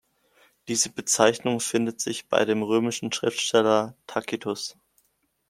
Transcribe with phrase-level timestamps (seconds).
[0.67, 4.75] Diese Bezeichnung findet sich bei dem römischen Schriftsteller Tacitus.